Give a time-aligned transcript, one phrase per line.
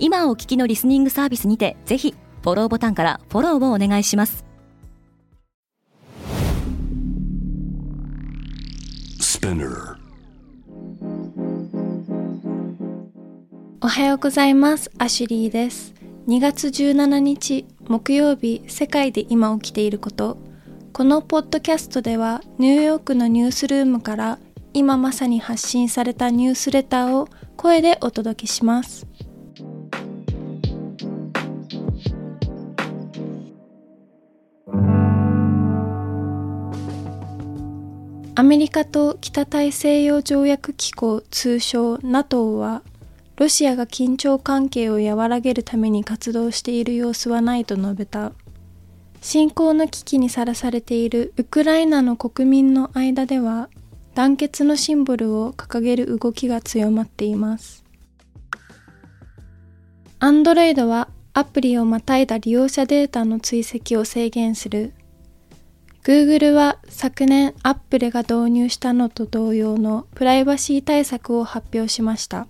[0.00, 4.44] 今お聞きのリスニングサービスにてぜひフォローボタンからフォローをお願いします。
[13.80, 14.90] おはようございます。
[14.98, 15.94] アシュリーです。
[16.28, 20.38] 2月17日木曜日世界で今起きていること。
[20.92, 24.38] このポッドキャストではニューヨークのニュースルームから
[24.74, 29.06] 今まさに発信されたニュースレターを声でお届けします
[38.38, 42.82] アメリカと北大西洋条約機構通称 NATO は
[43.34, 48.30] ロシアが緊張関係を和らげるために活動している様子はないと述べた。
[49.20, 53.70] 侵攻の危機にさらされているウクライナの国民の間では
[54.14, 57.84] 団結のシンボルを掲げる動きが強まっています。
[60.20, 64.94] アンドロイドはアプリをまたいだ利用者データの追跡を制限する
[66.04, 72.46] Google は昨年 Apple が導入したのと同様のプライバシー対策を発表しました。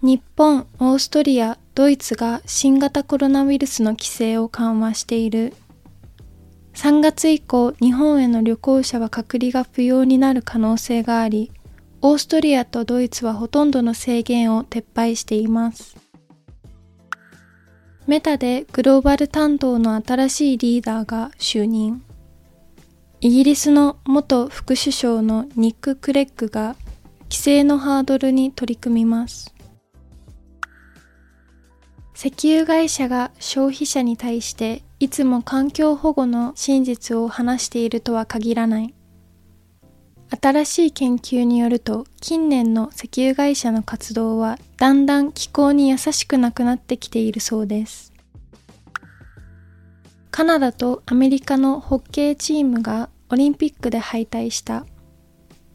[0.00, 5.54] 日本、オーストリア、ドイツが新型コロナウイルスの規制を緩和している。
[6.74, 11.50] 3月以降、日本への旅行者は隔離が不要になる可能性があり、
[12.00, 15.96] オーストリアとドイツはほとんどの制限を撤廃しています。
[18.08, 22.02] メタでグローバル担当の新しいリーダーが就任。
[23.20, 26.74] イギリスの元副首相のニック・クレッグが
[27.24, 29.54] 規制のハードルに取り組みます。
[32.16, 38.94] 石油会社が消費者に対していつも環境保護の真実を話しているとは限らない。
[40.30, 48.12] 新しい研究によると近年の石油会社の活動はだんだん気候に優しくなくなってきているそうです。
[50.30, 54.86] カナダとアメリカのホッケーチームがオリンピックで敗退した。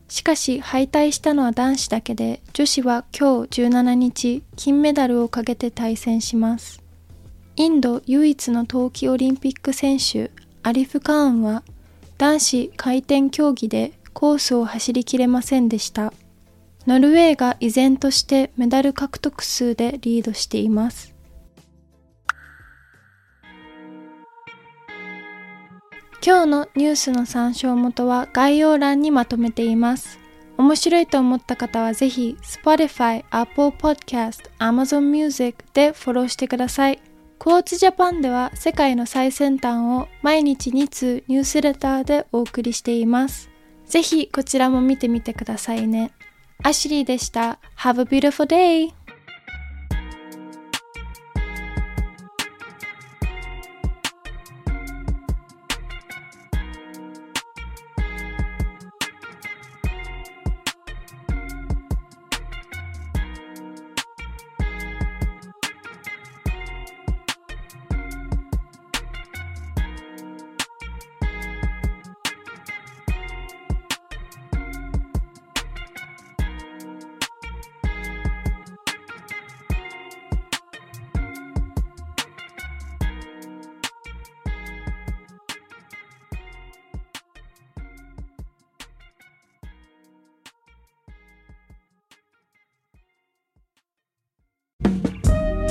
[0.07, 6.81] しかし敗退したのは男子だけで女子は今日17日金メダルをかけて対戦します。
[7.55, 10.31] インド唯一の冬季オリンピック選手
[10.61, 11.63] アリフ・カーンは
[12.17, 16.13] 男子回転競技でコースを走りきれませんでした。
[16.85, 21.13] ノルウェーが依然としてメダル獲得数でリードしています。
[26.25, 30.19] 今日のニュースの参照元は概要欄にまとめています。
[30.57, 37.01] 面白いと思った方はぜひ Spotify、Apple Podcast、Amazon Music でフォローしてください。
[37.39, 43.52] クォーツジャパンでは世界の最先端を毎日2通ニュースレターでお送りしています。
[43.93, 46.13] ぜひこちらも見てみてくださいね。
[46.63, 47.59] アシュリーでした。
[47.77, 49.02] Have a beautiful day!